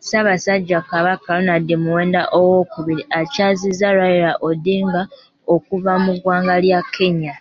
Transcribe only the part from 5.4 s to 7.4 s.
okuva mu ggwanga lya Kenya.